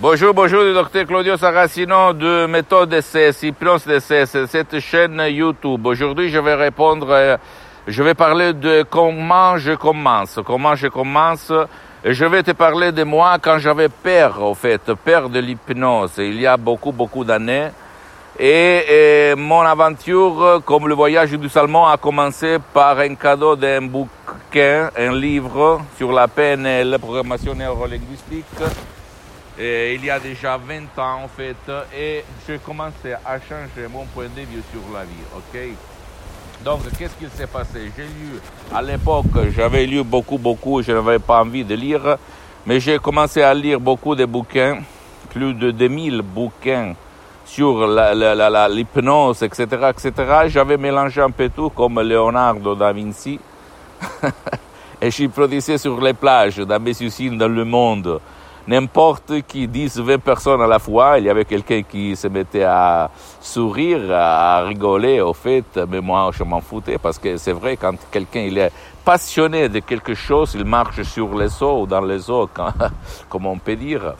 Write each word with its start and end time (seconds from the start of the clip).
Bonjour, 0.00 0.32
bonjour, 0.32 0.62
le 0.62 0.74
docteur 0.74 1.06
Claudio 1.06 1.36
Saracino 1.36 2.12
de 2.12 2.46
Méthode 2.46 2.90
DCS, 2.90 3.42
Hypnose 3.42 3.84
DCS, 3.84 4.46
cette 4.46 4.78
chaîne 4.78 5.20
YouTube. 5.28 5.84
Aujourd'hui, 5.84 6.30
je 6.30 6.38
vais 6.38 6.54
répondre, 6.54 7.08
euh, 7.10 7.36
je 7.88 8.00
vais 8.04 8.14
parler 8.14 8.52
de 8.52 8.84
comment 8.88 9.58
je 9.58 9.72
commence, 9.72 10.38
comment 10.46 10.76
je 10.76 10.86
commence? 10.86 11.52
Je 12.04 12.24
vais 12.26 12.44
te 12.44 12.52
parler 12.52 12.92
de 12.92 13.02
moi 13.02 13.38
quand 13.42 13.58
j'avais 13.58 13.88
peur, 13.88 14.40
au 14.40 14.54
fait, 14.54 14.94
peur 14.94 15.28
de 15.28 15.40
l'hypnose, 15.40 16.12
il 16.18 16.40
y 16.40 16.46
a 16.46 16.56
beaucoup, 16.56 16.92
beaucoup 16.92 17.24
d'années. 17.24 17.70
Et, 18.38 19.34
mon 19.36 19.62
aventure, 19.62 20.62
comme 20.64 20.86
le 20.86 20.94
voyage 20.94 21.32
du 21.32 21.48
Salmon, 21.48 21.86
a 21.86 21.96
commencé 21.96 22.58
par 22.72 23.00
un 23.00 23.16
cadeau 23.16 23.56
d'un 23.56 23.82
bouquin, 23.82 24.90
un 24.96 25.12
livre 25.12 25.80
sur 25.96 26.12
la 26.12 26.28
PNL, 26.28 26.98
programmation 27.00 27.52
neurolinguistique 27.52 28.44
il 29.58 30.04
y 30.04 30.10
a 30.10 30.20
déjà 30.20 30.56
20 30.56 30.98
ans 30.98 31.24
en 31.24 31.28
fait, 31.28 31.56
et 31.96 32.24
je 32.48 32.56
commençais 32.58 33.14
à 33.24 33.40
changer 33.40 33.88
mon 33.92 34.04
point 34.06 34.26
de 34.26 34.42
vue 34.42 34.62
sur 34.72 34.82
la 34.94 35.04
vie, 35.04 35.24
ok? 35.36 35.76
Donc, 36.64 36.80
qu'est-ce 36.98 37.14
qui 37.14 37.26
s'est 37.36 37.46
passé? 37.46 37.92
J'ai 37.96 38.02
lu, 38.04 38.40
à 38.74 38.82
l'époque, 38.82 39.26
j'avais 39.54 39.86
lu 39.86 40.02
beaucoup, 40.02 40.38
beaucoup, 40.38 40.82
je 40.82 40.92
n'avais 40.92 41.20
pas 41.20 41.40
envie 41.40 41.64
de 41.64 41.74
lire, 41.74 42.18
mais 42.66 42.80
j'ai 42.80 42.98
commencé 42.98 43.42
à 43.42 43.54
lire 43.54 43.78
beaucoup 43.78 44.14
de 44.14 44.24
bouquins, 44.24 44.80
plus 45.30 45.54
de 45.54 45.70
2000 45.70 46.22
bouquins 46.22 46.94
sur 47.44 47.86
l'hypnose, 47.86 49.42
etc., 49.42 49.66
etc. 49.90 50.12
J'avais 50.48 50.76
mélangé 50.76 51.20
un 51.20 51.30
peu 51.30 51.48
tout, 51.48 51.70
comme 51.70 52.00
Leonardo 52.00 52.74
da 52.74 52.92
Vinci, 52.92 53.38
et 55.00 55.10
je 55.10 55.26
produisais 55.28 55.78
sur 55.78 56.00
les 56.00 56.12
plages, 56.12 56.58
dans 56.58 56.80
mes 56.80 57.00
usines 57.00 57.38
dans 57.38 57.48
le 57.48 57.64
monde, 57.64 58.20
n'importe 58.68 59.42
qui, 59.48 59.66
10, 59.66 59.98
20 59.98 60.18
personnes 60.18 60.60
à 60.60 60.66
la 60.66 60.78
fois, 60.78 61.18
il 61.18 61.24
y 61.24 61.30
avait 61.30 61.46
quelqu'un 61.46 61.82
qui 61.82 62.14
se 62.14 62.28
mettait 62.28 62.64
à 62.64 63.10
sourire, 63.40 64.12
à 64.12 64.62
rigoler, 64.64 65.20
au 65.22 65.32
fait, 65.32 65.80
mais 65.90 66.00
moi, 66.00 66.30
je 66.32 66.44
m'en 66.44 66.60
foutais, 66.60 66.98
parce 66.98 67.18
que 67.18 67.38
c'est 67.38 67.52
vrai, 67.52 67.76
quand 67.76 67.94
quelqu'un, 68.10 68.42
il 68.42 68.58
est 68.58 68.70
passionné 69.04 69.70
de 69.70 69.78
quelque 69.78 70.14
chose, 70.14 70.54
il 70.54 70.66
marche 70.66 71.02
sur 71.02 71.34
les 71.34 71.62
eaux 71.62 71.82
ou 71.82 71.86
dans 71.86 72.02
les 72.02 72.30
eaux, 72.30 72.48
comme 73.30 73.46
on 73.46 73.58
peut 73.58 73.76
dire. 73.76 74.14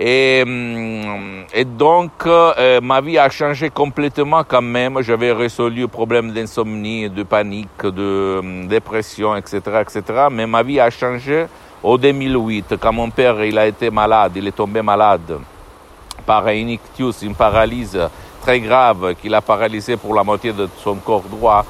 Et, 0.00 0.42
hum, 0.44 1.44
donc, 1.76 2.12
euh, 2.26 2.80
ma 2.80 3.00
vie 3.00 3.18
a 3.18 3.28
changé 3.28 3.70
complètement 3.70 4.44
quand 4.44 4.62
même. 4.62 5.02
J'avais 5.02 5.32
résolu 5.32 5.82
le 5.82 5.88
problème 5.88 6.30
d'insomnie, 6.32 7.10
de 7.10 7.24
panique, 7.24 7.82
de 7.82 8.38
hum, 8.40 8.68
dépression, 8.68 9.34
etc., 9.36 9.60
etc. 9.80 10.02
Mais 10.30 10.46
ma 10.46 10.62
vie 10.62 10.78
a 10.78 10.90
changé 10.90 11.46
au 11.82 11.96
2008, 11.96 12.76
quand 12.80 12.92
mon 12.92 13.10
père 13.10 13.44
il 13.44 13.58
a 13.58 13.66
été 13.66 13.90
malade, 13.90 14.32
il 14.36 14.48
est 14.48 14.56
tombé 14.56 14.82
malade 14.82 15.38
par 16.26 16.46
un 16.46 16.52
ictus, 16.52 17.22
une 17.22 17.34
paralyse 17.34 17.98
très 18.42 18.60
grave 18.60 19.14
qui 19.20 19.28
l'a 19.28 19.40
paralysé 19.40 19.96
pour 19.96 20.14
la 20.14 20.24
moitié 20.24 20.52
de 20.52 20.68
son 20.82 20.96
corps 20.96 21.22
droit. 21.22 21.64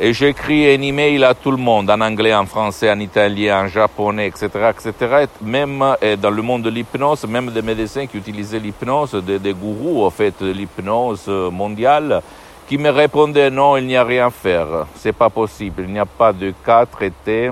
Et 0.00 0.12
j'ai 0.12 0.28
écrit 0.28 0.72
un 0.72 0.80
email 0.80 1.24
à 1.24 1.34
tout 1.34 1.50
le 1.50 1.56
monde, 1.56 1.90
en 1.90 2.00
anglais, 2.00 2.32
en 2.32 2.46
français, 2.46 2.88
en 2.88 3.00
italien, 3.00 3.64
en 3.64 3.66
japonais, 3.66 4.28
etc., 4.28 4.48
etc. 4.70 5.26
même 5.42 5.84
dans 6.20 6.30
le 6.30 6.42
monde 6.42 6.62
de 6.62 6.70
l'hypnose, 6.70 7.24
même 7.26 7.50
des 7.50 7.62
médecins 7.62 8.06
qui 8.06 8.18
utilisaient 8.18 8.60
l'hypnose, 8.60 9.14
des, 9.14 9.52
gourous, 9.54 10.04
en 10.04 10.10
fait, 10.10 10.40
l'hypnose 10.40 11.26
mondiale, 11.50 12.22
qui 12.68 12.78
me 12.78 12.90
répondaient 12.90 13.50
non, 13.50 13.76
il 13.76 13.86
n'y 13.86 13.96
a 13.96 14.04
rien 14.04 14.26
à 14.26 14.30
faire, 14.30 14.86
c'est 14.94 15.12
pas 15.12 15.30
possible, 15.30 15.82
il 15.88 15.92
n'y 15.92 15.98
a 15.98 16.06
pas 16.06 16.32
de 16.32 16.52
cas 16.64 16.86
traités 16.86 17.50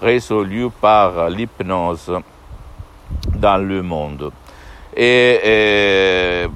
résolu 0.00 0.68
par 0.80 1.28
l'hypnose 1.30 2.12
dans 3.34 3.56
le 3.58 3.82
monde. 3.82 4.30
Et, 4.96 6.46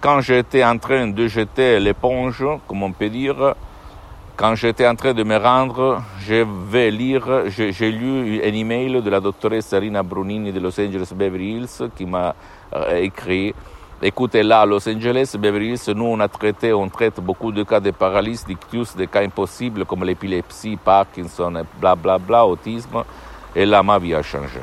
quand 0.00 0.20
j'étais 0.20 0.64
en 0.64 0.76
train 0.78 1.06
de 1.06 1.26
jeter 1.28 1.78
l'éponge, 1.78 2.44
comme 2.66 2.82
on 2.82 2.92
peut 2.92 3.08
dire, 3.08 3.54
quand 4.36 4.54
j'étais 4.54 4.86
en 4.86 4.94
train 4.94 5.14
de 5.14 5.22
me 5.24 5.36
rendre, 5.36 6.02
je 6.20 6.44
vais 6.70 6.90
lire, 6.90 7.44
j'ai 7.48 7.90
lu 7.90 8.40
un 8.42 8.52
email 8.54 9.02
de 9.02 9.10
la 9.10 9.20
doctoresse 9.20 9.72
Rina 9.74 10.02
Brunini 10.02 10.52
de 10.52 10.60
Los 10.60 10.80
Angeles 10.80 11.12
Beverly 11.14 11.56
Hills 11.56 11.90
qui 11.96 12.06
m'a 12.06 12.34
euh, 12.74 12.96
écrit 13.02 13.54
Écoutez, 14.00 14.44
là, 14.44 14.60
à 14.60 14.66
Los 14.66 14.88
Angeles, 14.88 15.34
Beverly 15.36 15.70
Hills, 15.70 15.92
nous, 15.96 16.04
on 16.04 16.20
a 16.20 16.28
traité, 16.28 16.72
on 16.72 16.88
traite 16.88 17.18
beaucoup 17.18 17.50
de 17.50 17.64
cas 17.64 17.80
de 17.80 17.90
paralysie, 17.90 18.44
d'ictus, 18.46 18.94
de 18.94 19.06
cas 19.06 19.22
impossibles 19.22 19.84
comme 19.84 20.04
l'épilepsie, 20.04 20.76
Parkinson, 20.76 21.64
bla, 21.80 21.96
bla, 21.96 22.16
bla, 22.16 22.46
autisme. 22.46 23.02
Et 23.56 23.66
là, 23.66 23.82
ma 23.82 23.98
vie 23.98 24.14
a 24.14 24.22
changé. 24.22 24.60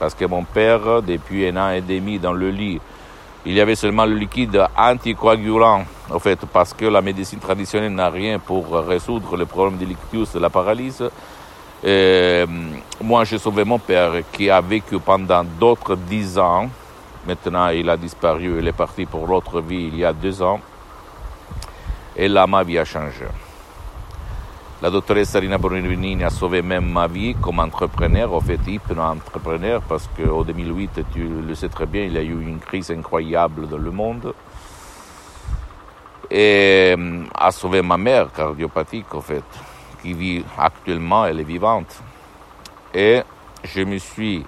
Parce 0.00 0.16
que 0.16 0.24
mon 0.24 0.42
père, 0.42 1.00
depuis 1.00 1.46
un 1.46 1.56
an 1.58 1.70
et 1.70 1.80
demi 1.80 2.18
dans 2.18 2.32
le 2.32 2.50
lit, 2.50 2.80
il 3.44 3.52
y 3.52 3.60
avait 3.60 3.76
seulement 3.76 4.04
le 4.04 4.16
liquide 4.16 4.60
anticoagulant, 4.76 5.84
en 6.10 6.18
fait, 6.18 6.40
parce 6.52 6.74
que 6.74 6.86
la 6.86 7.00
médecine 7.00 7.38
traditionnelle 7.38 7.94
n'a 7.94 8.10
rien 8.10 8.40
pour 8.40 8.68
résoudre 8.78 9.36
le 9.36 9.46
problème 9.46 9.78
de 9.78 9.84
l'ictus, 9.84 10.32
de 10.32 10.40
la 10.40 10.50
paralysie. 10.50 11.04
Et 11.84 12.44
moi, 13.00 13.22
j'ai 13.22 13.38
sauvé 13.38 13.62
mon 13.62 13.78
père 13.78 14.10
qui 14.32 14.50
a 14.50 14.60
vécu 14.60 14.98
pendant 14.98 15.44
d'autres 15.44 15.94
dix 15.94 16.36
ans 16.36 16.68
Maintenant, 17.26 17.68
il 17.70 17.90
a 17.90 17.96
disparu, 17.96 18.60
il 18.60 18.68
est 18.68 18.72
parti 18.72 19.04
pour 19.04 19.26
l'autre 19.26 19.60
vie 19.60 19.88
il 19.88 19.96
y 19.96 20.04
a 20.04 20.12
deux 20.12 20.42
ans. 20.42 20.60
Et 22.16 22.28
là, 22.28 22.46
ma 22.46 22.62
vie 22.62 22.78
a 22.78 22.84
changé. 22.84 23.26
La 24.82 24.90
doctoresse 24.90 25.30
Sarina 25.30 25.58
Brunini 25.58 26.22
a 26.22 26.30
sauvé 26.30 26.62
même 26.62 26.88
ma 26.92 27.06
vie 27.06 27.34
comme 27.34 27.58
entrepreneur, 27.60 28.32
au 28.32 28.40
fait, 28.40 28.60
hypno-entrepreneur, 28.66 29.82
parce 29.82 30.08
qu'en 30.16 30.42
2008, 30.42 31.00
tu 31.12 31.26
le 31.46 31.54
sais 31.54 31.68
très 31.68 31.86
bien, 31.86 32.04
il 32.04 32.12
y 32.12 32.18
a 32.18 32.22
eu 32.22 32.42
une 32.42 32.60
crise 32.60 32.90
incroyable 32.90 33.68
dans 33.68 33.78
le 33.78 33.90
monde. 33.90 34.34
Et 36.30 36.94
euh, 36.96 37.24
a 37.34 37.50
sauvé 37.50 37.82
ma 37.82 37.96
mère 37.96 38.30
cardiopathique, 38.32 39.14
au 39.14 39.20
fait, 39.20 39.44
qui 40.02 40.12
vit 40.12 40.44
actuellement, 40.58 41.24
elle 41.24 41.40
est 41.40 41.44
vivante. 41.44 42.02
Et 42.94 43.22
je 43.64 43.80
me 43.80 43.98
suis 43.98 44.44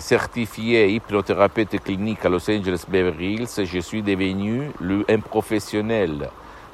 certifié 0.00 0.90
hypnothérapeute 0.90 1.80
clinique 1.82 2.24
à 2.24 2.28
Los 2.28 2.50
Angeles 2.50 2.84
Beverly 2.88 3.34
Hills, 3.34 3.64
je 3.64 3.78
suis 3.78 4.02
devenu 4.02 4.70
un 5.08 5.20
professionnel 5.20 6.28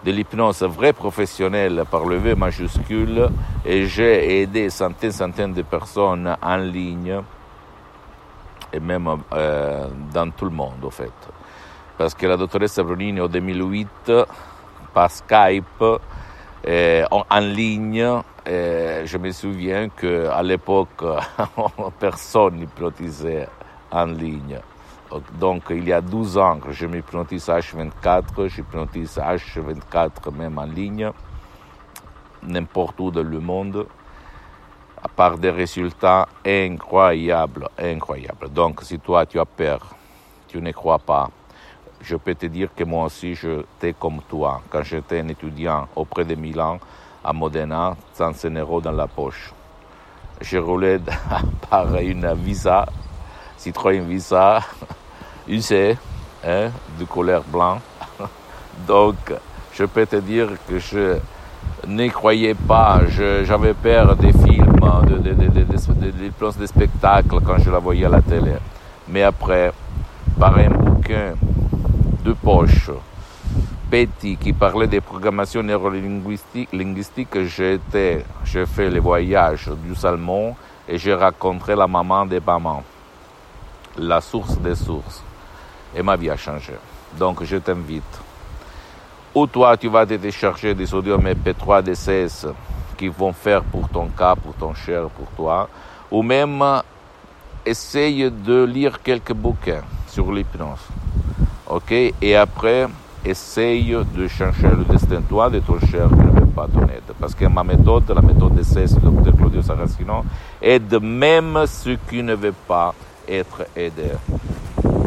de 0.04 0.10
l'hypnose, 0.10 0.62
vrai 0.62 0.92
professionnel 0.92 1.84
par 1.90 2.04
le 2.04 2.16
V 2.16 2.34
majuscule, 2.34 3.28
et 3.64 3.86
j'ai 3.86 4.40
aidé 4.40 4.70
centaines, 4.70 5.12
centaines 5.12 5.52
de 5.52 5.62
personnes 5.62 6.36
en 6.40 6.56
ligne, 6.56 7.20
et 8.72 8.80
même 8.80 9.08
euh, 9.32 9.86
dans 10.12 10.30
tout 10.30 10.46
le 10.46 10.50
monde, 10.52 10.84
en 10.84 10.90
fait. 10.90 11.12
Parce 11.98 12.14
que 12.14 12.26
la 12.26 12.36
doctoresse 12.36 12.78
Brunini, 12.78 13.20
en 13.20 13.28
2008, 13.28 14.12
par 14.94 15.10
Skype, 15.10 15.84
euh, 16.66 17.04
en 17.10 17.40
ligne, 17.40 18.06
et 18.46 19.02
je 19.04 19.18
me 19.18 19.30
souviens 19.32 19.88
qu'à 19.88 20.42
l'époque, 20.42 21.02
personne 21.98 22.56
n'hypnotisait 22.56 23.48
en 23.90 24.06
ligne. 24.06 24.60
Donc, 25.38 25.64
il 25.70 25.88
y 25.88 25.92
a 25.92 26.00
12 26.00 26.38
ans 26.38 26.58
que 26.60 26.70
je 26.70 26.86
m'hypnotise 26.86 27.48
H24, 27.48 28.48
j'hypnotise 28.48 29.18
H24 29.18 30.32
même 30.32 30.58
en 30.58 30.66
ligne, 30.66 31.10
n'importe 32.42 33.00
où 33.00 33.10
dans 33.10 33.22
le 33.22 33.40
monde, 33.40 33.86
à 35.02 35.08
part 35.08 35.38
des 35.38 35.50
résultats 35.50 36.28
incroyables, 36.46 37.68
incroyables. 37.78 38.50
Donc, 38.50 38.82
si 38.82 38.98
toi 38.98 39.26
tu 39.26 39.40
as 39.40 39.46
peur, 39.46 39.94
tu 40.46 40.60
ne 40.60 40.70
crois 40.70 40.98
pas, 40.98 41.28
je 42.02 42.16
peux 42.16 42.34
te 42.34 42.46
dire 42.46 42.70
que 42.74 42.84
moi 42.84 43.04
aussi, 43.06 43.34
j'étais 43.34 43.92
comme 43.92 44.20
toi. 44.28 44.62
Quand 44.70 44.82
j'étais 44.82 45.20
un 45.20 45.28
étudiant 45.28 45.88
auprès 45.94 46.24
de 46.24 46.34
Milan, 46.34 46.78
à 47.24 47.32
Modena, 47.32 47.96
100 48.14 48.56
euros 48.56 48.80
dans 48.80 48.92
la 48.92 49.06
poche. 49.06 49.52
J'ai 50.40 50.58
roulé 50.58 50.98
par 51.70 51.94
une 51.96 52.32
Visa, 52.34 52.86
Citroën 53.58 54.02
Visa, 54.02 54.60
usée, 55.48 55.98
hein, 56.44 56.70
de 56.98 57.04
couleur 57.04 57.42
blanc. 57.46 57.78
Donc, 58.86 59.16
je 59.72 59.84
peux 59.84 60.06
te 60.06 60.16
dire 60.16 60.48
que 60.66 60.78
je 60.78 61.18
n'y 61.86 62.08
croyais 62.08 62.54
pas. 62.54 63.00
J'avais 63.44 63.74
peur 63.74 64.16
des 64.16 64.32
films, 64.32 64.76
des 65.06 65.18
de, 65.18 65.32
de, 65.32 65.48
de, 65.48 66.58
de, 66.60 66.66
spectacles 66.66 67.40
quand 67.44 67.58
je 67.58 67.70
la 67.70 67.78
voyais 67.78 68.06
à 68.06 68.08
la 68.08 68.22
télé. 68.22 68.54
Mais 69.08 69.22
après, 69.22 69.72
par 70.38 70.56
un 70.56 70.70
bouquin 70.70 71.34
de 72.22 72.32
poche, 72.32 72.90
Betty 73.90 74.36
qui 74.36 74.52
parlait 74.52 74.86
des 74.86 75.00
programmations 75.00 75.62
neurolinguistiques, 75.62 77.38
j'ai 77.44 77.80
fait 78.66 78.90
le 78.90 79.00
voyage 79.00 79.70
du 79.84 79.94
Salmon 79.94 80.54
et 80.88 80.98
j'ai 80.98 81.14
rencontré 81.14 81.74
la 81.74 81.86
maman 81.86 82.26
des 82.26 82.40
mamans, 82.40 82.84
la 83.96 84.20
source 84.20 84.56
des 84.58 84.74
sources. 84.74 85.22
Et 85.96 86.02
ma 86.02 86.16
vie 86.16 86.30
a 86.30 86.36
changé. 86.36 86.74
Donc 87.18 87.42
je 87.42 87.56
t'invite. 87.56 88.20
Ou 89.34 89.46
toi, 89.46 89.76
tu 89.76 89.88
vas 89.88 90.06
te 90.06 90.14
décharger 90.14 90.74
des 90.74 90.86
sodium 90.86 91.22
MP3 91.22 91.82
DCS 91.82 92.46
qui 92.96 93.08
vont 93.08 93.32
faire 93.32 93.62
pour 93.62 93.88
ton 93.88 94.06
cas, 94.08 94.36
pour 94.36 94.54
ton 94.54 94.74
cher, 94.74 95.08
pour 95.10 95.26
toi. 95.36 95.68
Ou 96.10 96.22
même 96.22 96.62
essaye 97.64 98.30
de 98.30 98.64
lire 98.64 99.02
quelques 99.02 99.32
bouquins 99.32 99.82
sur 100.06 100.30
l'hypnose. 100.32 100.86
OK 101.70 101.92
Et 102.20 102.34
après, 102.34 102.88
essaye 103.24 103.96
de 104.16 104.26
changer 104.26 104.68
le 104.68 104.84
destin, 104.84 105.20
toi, 105.28 105.48
de 105.48 105.60
ton 105.60 105.78
cher 105.78 106.08
qui 106.08 106.16
ne 106.16 106.40
veut 106.40 106.46
pas 106.46 106.66
ton 106.66 106.82
aide. 106.82 107.14
Parce 107.20 107.32
que 107.32 107.44
ma 107.44 107.62
méthode, 107.62 108.10
la 108.10 108.20
méthode 108.20 108.56
d'essai 108.56 108.86
du 108.86 109.00
docteur 109.00 109.36
Claudio 109.36 109.62
Saracino, 109.62 110.24
aide 110.60 111.00
même 111.00 111.64
ceux 111.66 111.96
qui 112.08 112.24
ne 112.24 112.34
veulent 112.34 112.54
pas 112.66 112.92
être 113.28 113.66
aidés. 113.76 114.16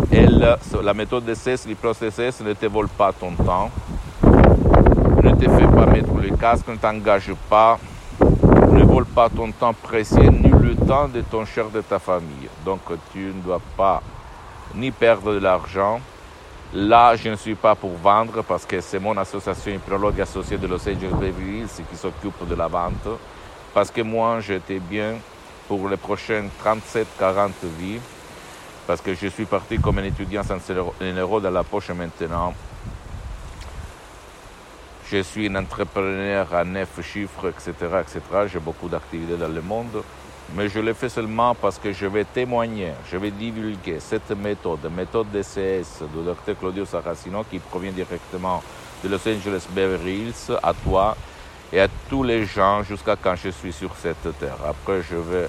Elle, 0.10 0.58
la 0.82 0.94
méthode 0.94 1.26
d'essai, 1.26 1.56
l'hypnose 1.68 2.00
d'essai, 2.00 2.30
ne 2.46 2.54
te 2.54 2.66
vole 2.68 2.88
pas 2.88 3.12
ton 3.12 3.32
temps, 3.32 3.70
ne 4.24 5.32
te 5.32 5.50
fait 5.50 5.68
pas 5.68 5.86
mettre 5.86 6.14
le 6.16 6.34
casque, 6.38 6.70
ne 6.70 6.78
t'engage 6.78 7.34
pas, 7.50 7.78
ne 8.72 8.84
vole 8.84 9.06
pas 9.06 9.28
ton 9.28 9.52
temps 9.52 9.74
précieux, 9.74 10.30
ni 10.30 10.50
le 10.50 10.76
temps 10.76 11.10
de 11.10 11.20
ton 11.22 11.44
cher 11.44 11.66
de 11.74 11.82
ta 11.82 12.00
famille. 12.00 12.48
Donc 12.64 12.80
tu 13.12 13.34
ne 13.36 13.42
dois 13.42 13.62
pas 13.76 14.02
ni 14.76 14.92
perdre 14.92 15.34
de 15.34 15.40
l'argent, 15.40 16.00
Là, 16.76 17.16
je 17.16 17.30
ne 17.30 17.36
suis 17.36 17.54
pas 17.54 17.76
pour 17.76 17.92
vendre 17.98 18.42
parce 18.42 18.66
que 18.66 18.82
c'est 18.82 18.98
mon 18.98 19.16
association 19.16 19.74
hypnologue 19.74 20.20
associée 20.20 20.58
de 20.58 20.66
Los 20.66 20.82
Angeles 20.90 21.14
Beverly 21.20 21.60
Hills 21.60 21.86
qui 21.88 21.96
s'occupe 21.96 22.48
de 22.48 22.56
la 22.56 22.68
vente. 22.68 23.08
Parce 23.76 23.92
que 23.92 24.02
moi, 24.02 24.40
j'étais 24.40 24.80
bien 24.80 25.18
pour 25.68 25.88
les 25.88 25.98
prochaines 25.98 26.50
37-40 26.66 27.52
vies. 27.78 28.00
Parce 28.88 29.02
que 29.02 29.14
je 29.14 29.28
suis 29.28 29.46
parti 29.46 29.78
comme 29.78 30.00
un 30.00 30.04
étudiant 30.04 30.42
sans 30.42 30.58
un 31.00 31.14
euro 31.14 31.40
dans 31.40 31.52
la 31.52 31.64
poche 31.64 31.90
maintenant. 31.90 32.56
Je 35.12 35.22
suis 35.22 35.48
un 35.50 35.56
entrepreneur 35.56 36.56
à 36.56 36.64
neuf 36.64 36.90
chiffres, 37.04 37.50
etc., 37.50 37.72
etc. 38.02 38.20
J'ai 38.52 38.60
beaucoup 38.60 38.90
d'activités 38.90 39.38
dans 39.38 39.48
le 39.48 39.62
monde 39.62 40.02
mais 40.52 40.70
je 40.70 40.80
le 40.80 40.94
fais 40.94 41.10
seulement 41.10 41.56
parce 41.56 41.80
que 41.80 41.92
je 41.92 42.06
vais 42.06 42.26
témoigner, 42.26 42.92
je 43.10 43.18
vais 43.18 43.32
divulguer 43.32 44.00
cette 44.00 44.32
méthode, 44.32 44.92
méthode 44.96 45.32
DCS 45.32 46.04
du 46.14 46.24
Dr 46.24 46.58
Claudio 46.60 46.86
Saracino 46.86 47.44
qui 47.50 47.60
provient 47.60 47.92
directement 47.92 48.62
de 49.04 49.10
Los 49.10 49.28
Angeles 49.28 49.66
Beverly 49.70 50.28
Hills 50.28 50.58
à 50.62 50.74
toi 50.74 51.16
et 51.72 51.80
à 51.80 51.88
tous 52.10 52.24
les 52.24 52.46
gens 52.46 52.84
jusqu'à 52.84 53.16
quand 53.16 53.36
je 53.36 53.50
suis 53.50 53.74
sur 53.74 53.96
cette 53.96 54.38
terre. 54.40 54.58
Après, 54.68 55.02
je 55.02 55.16
vais 55.16 55.48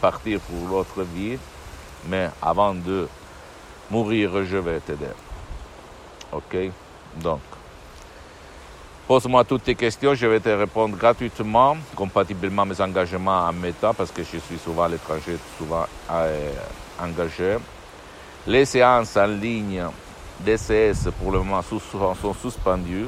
partir 0.00 0.40
pour 0.40 0.68
l'autre 0.68 1.02
vie, 1.02 1.38
mais 2.08 2.30
avant 2.40 2.74
de 2.74 3.06
mourir, 3.90 4.44
je 4.44 4.56
vais 4.56 4.80
t'aider. 4.80 5.12
Ok? 6.32 6.56
Donc, 7.16 7.40
Pose-moi 9.08 9.42
toutes 9.42 9.62
tes 9.62 9.74
questions, 9.74 10.14
je 10.14 10.26
vais 10.26 10.38
te 10.38 10.50
répondre 10.50 10.94
gratuitement, 10.94 11.78
compatiblement 11.96 12.60
à 12.60 12.64
mes 12.66 12.78
engagements 12.78 13.46
en 13.48 13.54
méta, 13.54 13.94
parce 13.94 14.10
que 14.10 14.22
je 14.22 14.36
suis 14.36 14.58
souvent 14.62 14.82
à 14.82 14.88
l'étranger, 14.90 15.38
souvent 15.56 15.86
euh, 16.10 16.52
engagé. 17.02 17.56
Les 18.46 18.66
séances 18.66 19.16
en 19.16 19.24
ligne 19.24 19.82
DCS 20.40 21.08
pour 21.18 21.32
le 21.32 21.38
moment 21.38 21.62
sont 21.62 22.34
suspendues. 22.34 23.06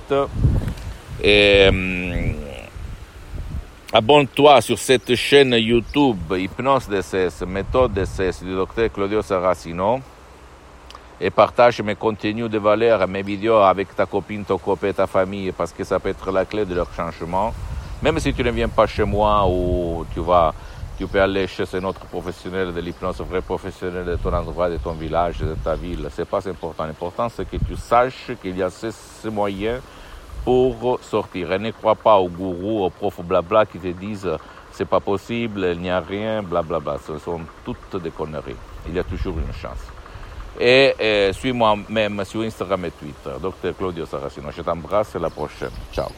Et 1.22 1.68
hum, 1.68 2.32
abonne-toi 3.92 4.62
sur 4.62 4.78
cette 4.78 5.14
chaîne 5.14 5.54
YouTube 5.58 6.32
Hypnose 6.32 6.88
DCS, 6.88 7.44
méthode 7.46 7.92
DCS 7.92 8.42
du 8.42 8.54
Dr 8.54 8.90
Claudio 8.90 9.20
Saracino 9.20 10.00
et 11.20 11.30
partage 11.30 11.80
mes 11.82 11.96
contenus 11.96 12.48
de 12.48 12.58
valeur, 12.58 13.06
mes 13.08 13.22
vidéos 13.22 13.56
avec 13.56 13.94
ta 13.94 14.06
copine, 14.06 14.44
ton 14.44 14.58
copain, 14.58 14.92
ta 14.92 15.06
famille, 15.06 15.52
parce 15.52 15.72
que 15.72 15.82
ça 15.82 15.98
peut 15.98 16.10
être 16.10 16.30
la 16.30 16.44
clé 16.44 16.64
de 16.64 16.74
leur 16.74 16.92
changement. 16.94 17.52
Même 18.02 18.18
si 18.20 18.32
tu 18.32 18.44
ne 18.44 18.50
viens 18.50 18.68
pas 18.68 18.86
chez 18.86 19.04
moi 19.04 19.44
ou 19.48 20.06
tu 20.14 20.20
vas, 20.20 20.54
tu 20.96 21.06
peux 21.08 21.20
aller 21.20 21.48
chez 21.48 21.64
un 21.74 21.84
autre 21.84 22.06
professionnel 22.06 22.72
de 22.72 22.80
l'hypnose, 22.80 23.20
vrai 23.22 23.40
professionnel 23.40 24.04
de 24.04 24.16
ton 24.16 24.32
endroit, 24.32 24.70
de 24.70 24.76
ton 24.76 24.92
village, 24.92 25.38
de 25.38 25.56
ta 25.64 25.74
ville. 25.74 26.08
C'est 26.12 26.28
pas 26.28 26.48
important. 26.48 26.84
L'important, 26.86 27.28
c'est 27.28 27.48
que 27.50 27.56
tu 27.56 27.74
saches 27.74 28.30
qu'il 28.40 28.56
y 28.56 28.62
a 28.62 28.70
ces, 28.70 28.92
moyens 29.30 29.80
pour 30.44 31.00
sortir. 31.02 31.52
Et 31.52 31.58
ne 31.58 31.72
crois 31.72 31.96
pas 31.96 32.16
aux 32.16 32.28
gourous, 32.28 32.84
aux 32.84 32.90
profs 32.90 33.22
blabla 33.22 33.66
qui 33.66 33.80
te 33.80 33.88
disent 33.88 34.30
c'est 34.70 34.88
pas 34.88 35.00
possible, 35.00 35.66
il 35.72 35.80
n'y 35.80 35.90
a 35.90 35.98
rien, 35.98 36.44
blablabla. 36.44 36.98
Ce 37.04 37.18
sont 37.18 37.40
toutes 37.64 38.00
des 38.00 38.10
conneries. 38.10 38.54
Il 38.86 38.94
y 38.94 39.00
a 39.00 39.02
toujours 39.02 39.36
une 39.38 39.52
chance 39.52 39.97
et, 40.58 40.94
et 40.98 41.32
suis-moi 41.32 41.76
même 41.88 42.24
sur 42.24 42.42
Instagram 42.42 42.84
et 42.84 42.90
Twitter, 42.90 43.30
Dr 43.40 43.76
Claudio 43.76 44.06
Saracino. 44.06 44.48
Je 44.56 44.62
t'embrasse, 44.62 45.16
à 45.16 45.18
la 45.18 45.30
prochaine. 45.30 45.70
Ciao. 45.92 46.08